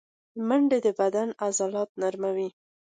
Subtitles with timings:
[0.47, 2.49] منډه د بدن عضلات نرموي